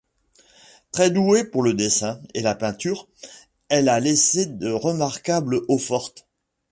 [0.91, 3.07] Très douée pour le dessin et la peinture,
[3.69, 6.25] elle a laissé de remarquables eaux-fortes.